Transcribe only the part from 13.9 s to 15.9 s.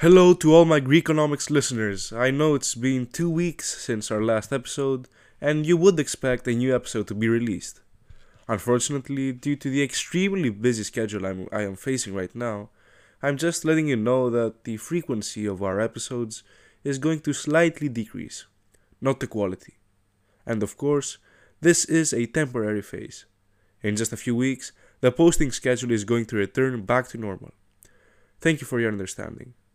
know that the frequency of our